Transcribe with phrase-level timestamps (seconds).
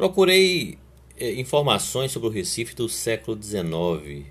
[0.00, 0.78] Procurei
[1.18, 4.24] eh, informações sobre o Recife do século XIX,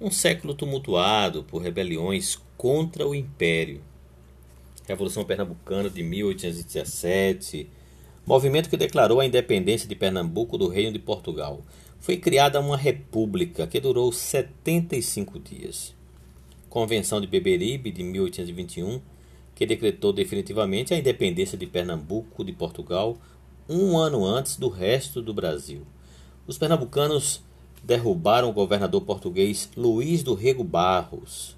[0.00, 3.80] um século tumultuado por rebeliões contra o Império.
[4.88, 7.68] Revolução Pernambucana de 1817,
[8.26, 11.62] movimento que declarou a independência de Pernambuco do Reino de Portugal.
[12.00, 15.94] Foi criada uma república que durou 75 dias.
[16.68, 19.00] Convenção de Beberibe de 1821,
[19.54, 23.16] que decretou definitivamente a independência de Pernambuco de Portugal
[23.70, 25.86] um ano antes do resto do Brasil.
[26.44, 27.40] Os pernambucanos
[27.84, 31.56] derrubaram o governador português Luís do Rego Barros,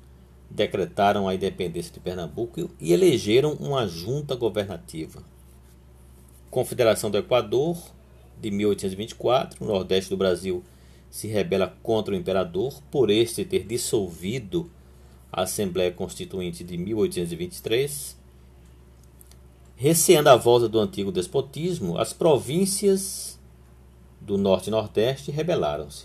[0.51, 5.23] decretaram a independência de Pernambuco e elegeram uma junta governativa.
[6.51, 7.79] Confederação do Equador,
[8.39, 10.63] de 1824, o Nordeste do Brasil
[11.11, 14.71] se rebela contra o imperador por este ter dissolvido
[15.33, 18.21] a Assembleia Constituinte de 1823.
[19.83, 23.37] Receando a volta do antigo despotismo, as províncias
[24.21, 26.05] do Norte e Nordeste rebelaram-se.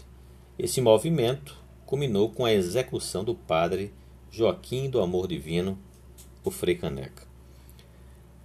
[0.58, 3.94] Esse movimento culminou com a execução do padre
[4.32, 5.78] Joaquim do Amor Divino,
[6.44, 7.28] o Frei Caneca.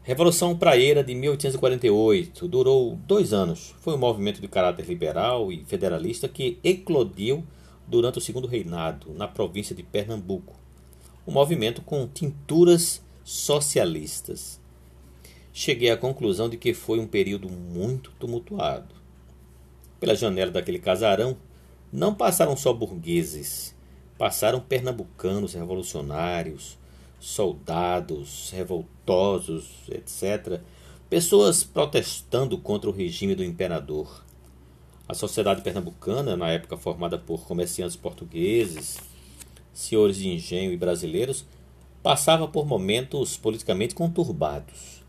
[0.03, 3.75] Revolução Praeira de 1848 durou dois anos.
[3.81, 7.43] Foi um movimento de caráter liberal e federalista que eclodiu
[7.89, 10.55] durante o segundo reinado, na província de Pernambuco.
[11.27, 14.61] Um movimento com tinturas socialistas.
[15.55, 18.95] Cheguei à conclusão de que foi um período muito tumultuado.
[20.01, 21.37] Pela janela daquele casarão
[21.93, 23.75] não passaram só burgueses,
[24.17, 26.79] passaram pernambucanos revolucionários,
[27.21, 30.61] soldados revoltosos, etc.
[31.11, 34.25] Pessoas protestando contra o regime do imperador.
[35.07, 38.97] A sociedade pernambucana, na época formada por comerciantes portugueses,
[39.75, 41.45] senhores de engenho e brasileiros,
[42.03, 45.02] passava por momentos politicamente conturbados.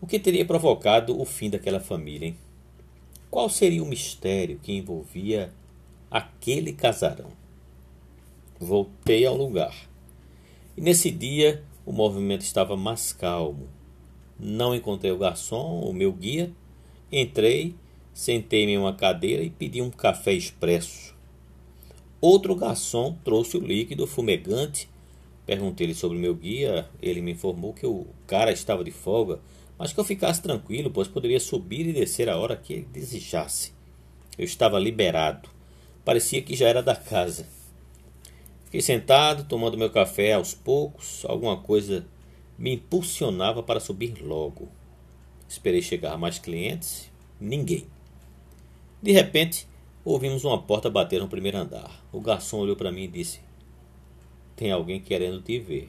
[0.00, 2.28] O que teria provocado o fim daquela família?
[2.28, 2.36] Hein?
[3.30, 5.52] Qual seria o mistério que envolvia
[6.10, 7.30] aquele casarão?
[8.60, 9.74] Voltei ao lugar.
[10.76, 13.68] E nesse dia o movimento estava mais calmo.
[14.38, 16.52] Não encontrei o garçom, o meu guia.
[17.10, 17.74] Entrei,
[18.14, 21.14] sentei-me em uma cadeira e pedi um café expresso.
[22.20, 24.88] Outro garçom trouxe o líquido fumegante.
[25.44, 26.88] Perguntei-lhe sobre o meu guia.
[27.02, 29.40] Ele me informou que o cara estava de folga,
[29.78, 33.72] mas que eu ficasse tranquilo, pois poderia subir e descer a hora que ele desejasse.
[34.36, 35.48] Eu estava liberado.
[36.04, 37.46] Parecia que já era da casa.
[38.64, 41.24] Fiquei sentado, tomando meu café aos poucos.
[41.26, 42.06] Alguma coisa
[42.58, 44.68] me impulsionava para subir logo.
[45.48, 47.10] Esperei chegar mais clientes.
[47.40, 47.86] Ninguém.
[49.00, 49.66] De repente,
[50.04, 52.04] ouvimos uma porta bater no primeiro andar.
[52.12, 53.40] O garçom olhou para mim e disse:
[54.56, 55.88] Tem alguém querendo te ver.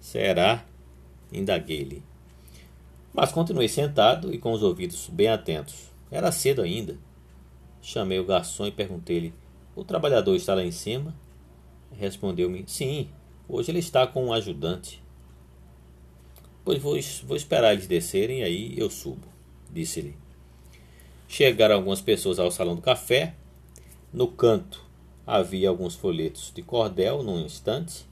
[0.00, 0.64] Será?
[1.32, 2.02] Indaguei-lhe.
[3.16, 5.90] Mas continuei sentado e com os ouvidos bem atentos.
[6.10, 6.98] Era cedo ainda.
[7.80, 9.32] Chamei o garçom e perguntei-lhe:
[9.74, 11.14] O trabalhador está lá em cima?
[11.98, 13.08] Respondeu-me: Sim,
[13.48, 15.02] hoje ele está com um ajudante.
[16.62, 19.26] Pois vou, vou esperar eles descerem, aí eu subo,
[19.72, 20.14] disse-lhe.
[21.26, 23.34] Chegaram algumas pessoas ao salão do café.
[24.12, 24.84] No canto
[25.26, 28.04] havia alguns folhetos de cordel num instante.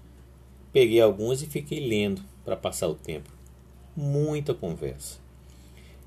[0.73, 3.35] Peguei alguns e fiquei lendo para passar o tempo.
[3.97, 5.19] Muita conversa.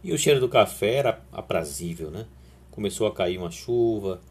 [0.03, 2.25] E o cheiro do café era aprazível, né?
[2.71, 4.21] Começou a cair uma chuva,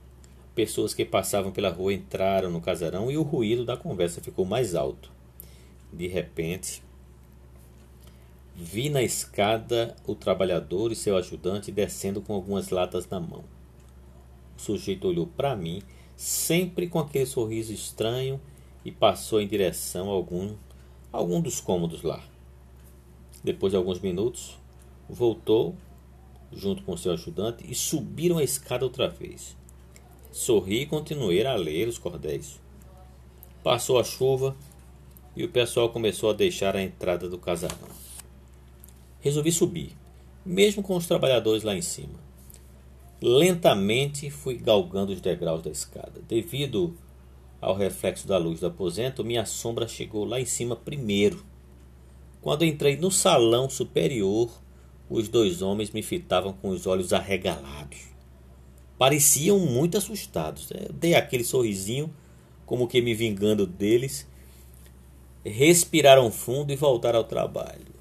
[0.57, 4.75] Pessoas que passavam pela rua entraram no casarão e o ruído da conversa ficou mais
[4.75, 5.13] alto.
[5.93, 6.83] De repente,
[8.55, 13.45] vi na escada o trabalhador e seu ajudante descendo com algumas latas na mão.
[14.57, 15.83] O sujeito olhou para mim,
[16.17, 18.41] sempre com aquele sorriso estranho,
[18.83, 20.55] e passou em direção a algum,
[21.13, 22.25] algum dos cômodos lá.
[23.47, 24.59] Depois de alguns minutos,
[25.09, 25.77] voltou
[26.53, 29.57] junto com seu ajudante e subiram a escada outra vez.
[30.33, 32.61] Sorri e continuei a ler os cordéis.
[33.63, 34.57] Passou a chuva
[35.37, 37.87] e o pessoal começou a deixar a entrada do casarão.
[39.21, 39.93] Resolvi subir,
[40.45, 42.19] mesmo com os trabalhadores lá em cima.
[43.23, 46.21] Lentamente fui galgando os degraus da escada.
[46.27, 46.97] Devido
[47.61, 51.47] ao reflexo da luz do aposento, minha sombra chegou lá em cima primeiro.
[52.47, 54.49] Quando entrei no salão superior,
[55.11, 58.17] os dois homens me fitavam com os olhos arregalados
[58.99, 60.71] pareciam muito assustados.
[60.71, 62.13] Eu dei aquele sorrisinho,
[62.65, 64.27] como que me vingando deles.
[65.45, 67.95] Respiraram fundo e voltaram ao trabalho.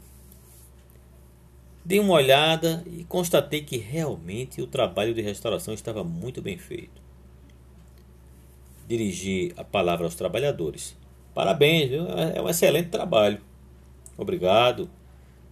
[1.83, 7.01] Dei uma olhada e constatei que realmente o trabalho de restauração estava muito bem feito.
[8.87, 10.97] Dirigi a palavra aos trabalhadores.
[11.33, 12.07] Parabéns, viu?
[12.07, 13.39] é um excelente trabalho.
[14.17, 14.89] Obrigado.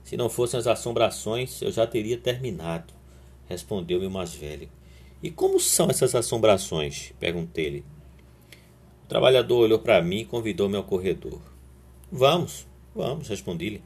[0.04, 2.94] Se não fossem as assombrações, eu já teria terminado.
[3.48, 4.70] respondeu-me o mais velho.
[5.22, 7.14] E como são essas assombrações?
[7.20, 7.86] perguntei-lhe.
[9.04, 11.42] O trabalhador olhou para mim e convidou-me ao corredor.
[12.12, 13.82] Vamos, vamos, respondi-lhe.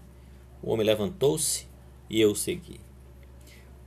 [0.62, 1.68] O homem levantou-se
[2.10, 2.80] e eu o segui.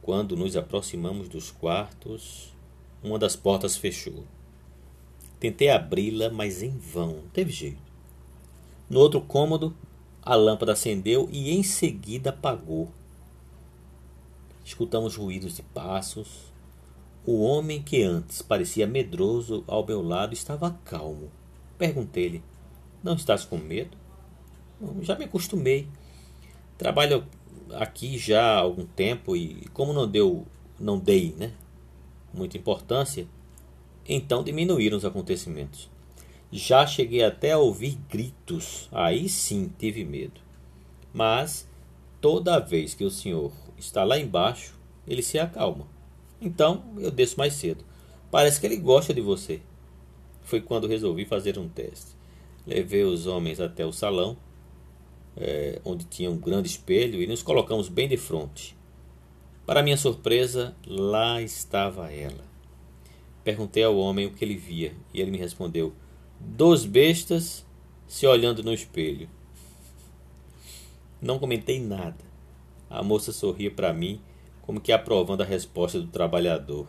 [0.02, 2.54] Quando nos aproximamos dos quartos,
[3.02, 4.24] uma das portas fechou.
[5.38, 7.90] Tentei abri-la, mas em vão, não teve jeito.
[8.88, 9.74] No outro cômodo,
[10.30, 12.88] a lâmpada acendeu e em seguida apagou.
[14.64, 16.52] Escutamos ruídos de passos,
[17.26, 21.32] o homem que antes parecia medroso ao meu lado estava calmo.
[21.76, 22.44] Perguntei-lhe:
[23.02, 23.98] Não estás com medo?
[25.00, 25.88] Já me acostumei.
[26.78, 27.26] Trabalho
[27.72, 30.46] aqui já há algum tempo e como não deu,
[30.78, 31.52] não dei, né,
[32.32, 33.26] muita importância,
[34.08, 35.90] então diminuíram os acontecimentos.
[36.52, 38.88] Já cheguei até a ouvir gritos.
[38.90, 40.40] Aí sim tive medo.
[41.12, 41.68] Mas
[42.20, 45.86] toda vez que o senhor está lá embaixo, ele se acalma.
[46.40, 47.84] Então eu desço mais cedo.
[48.30, 49.60] Parece que ele gosta de você.
[50.42, 52.16] Foi quando resolvi fazer um teste.
[52.66, 54.36] Levei os homens até o salão,
[55.36, 58.76] é, onde tinha um grande espelho, e nos colocamos bem de frente.
[59.66, 62.44] Para minha surpresa, lá estava ela.
[63.42, 65.92] Perguntei ao homem o que ele via, e ele me respondeu:
[66.40, 67.64] Dois bestas
[68.08, 69.28] se olhando no espelho.
[71.20, 72.18] Não comentei nada.
[72.88, 74.20] A moça sorria para mim
[74.62, 76.86] como que aprovando a resposta do trabalhador.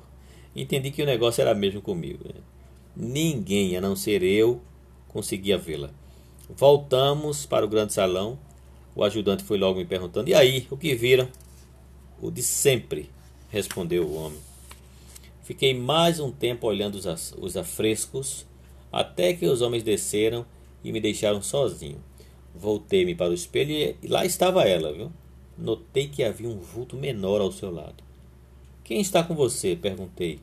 [0.55, 2.23] Entendi que o negócio era mesmo comigo.
[2.25, 2.41] Né?
[2.95, 4.61] Ninguém, a não ser eu,
[5.07, 5.89] conseguia vê-la.
[6.49, 8.37] Voltamos para o grande salão.
[8.95, 11.27] O ajudante foi logo me perguntando: E aí, o que viram?
[12.21, 13.09] O de sempre,
[13.49, 14.39] respondeu o homem.
[15.43, 18.45] Fiquei mais um tempo olhando os, os afrescos,
[18.91, 20.45] até que os homens desceram
[20.83, 22.03] e me deixaram sozinho.
[22.53, 25.11] Voltei-me para o espelho e lá estava ela, viu?
[25.57, 28.03] Notei que havia um vulto menor ao seu lado.
[28.83, 29.75] Quem está com você?
[29.75, 30.39] perguntei.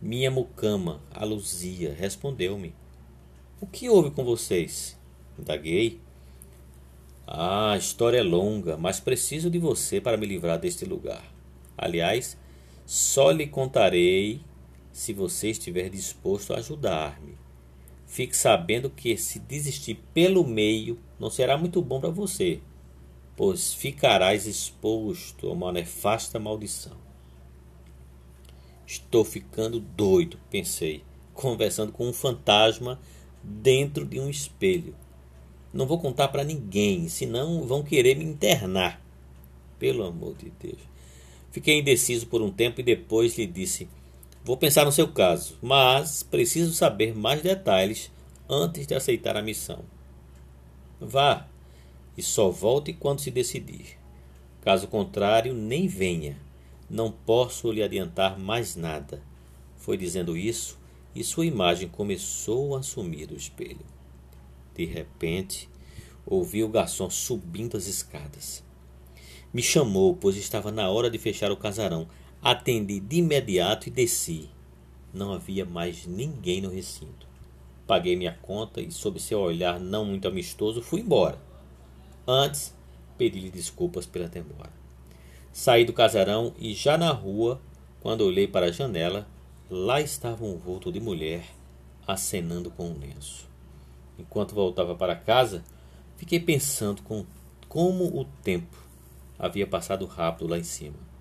[0.00, 2.74] Minha mucama, a Luzia, respondeu-me.
[3.60, 4.98] O que houve com vocês?
[5.38, 6.00] Indaguei.
[7.24, 11.24] Ah, a história é longa, mas preciso de você para me livrar deste lugar.
[11.78, 12.36] Aliás,
[12.84, 14.40] só lhe contarei
[14.92, 17.36] se você estiver disposto a ajudar-me.
[18.12, 22.60] Fique sabendo que se desistir pelo meio não será muito bom para você
[23.36, 26.96] pois ficarás exposto a uma nefasta maldição.
[28.86, 33.00] Estou ficando doido, pensei, conversando com um fantasma
[33.42, 34.94] dentro de um espelho.
[35.72, 39.02] Não vou contar para ninguém, senão vão querer me internar.
[39.78, 40.78] Pelo amor de Deus.
[41.50, 43.88] Fiquei indeciso por um tempo e depois lhe disse:
[44.44, 48.10] Vou pensar no seu caso, mas preciso saber mais detalhes
[48.48, 49.84] antes de aceitar a missão.
[51.00, 51.46] Vá,
[52.16, 53.98] e só volte quando se decidir.
[54.60, 56.38] Caso contrário, nem venha.
[56.90, 59.22] Não posso lhe adiantar mais nada.
[59.76, 60.78] Foi dizendo isso
[61.14, 63.84] e sua imagem começou a sumir do espelho.
[64.74, 65.68] De repente,
[66.26, 68.64] ouvi o garçom subindo as escadas.
[69.52, 72.08] Me chamou, pois estava na hora de fechar o casarão.
[72.44, 74.50] Atendi de imediato e desci.
[75.14, 77.24] Não havia mais ninguém no recinto.
[77.86, 81.38] Paguei minha conta e, sob seu olhar não muito amistoso, fui embora.
[82.26, 82.74] Antes,
[83.16, 84.72] pedi-lhe desculpas pela demora.
[85.52, 87.60] Saí do casarão e já na rua,
[88.00, 89.24] quando olhei para a janela,
[89.70, 91.44] lá estava um vulto de mulher
[92.04, 93.48] acenando com um lenço.
[94.18, 95.62] Enquanto voltava para casa,
[96.16, 97.24] fiquei pensando com
[97.68, 98.76] como o tempo
[99.38, 101.11] havia passado rápido lá em cima.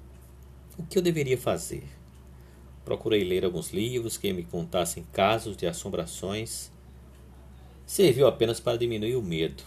[0.81, 1.83] O que eu deveria fazer?
[2.83, 6.71] Procurei ler alguns livros que me contassem casos de assombrações.
[7.85, 9.61] Serviu apenas para diminuir o medo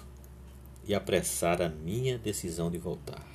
[0.85, 3.34] e apressar a minha decisão de voltar.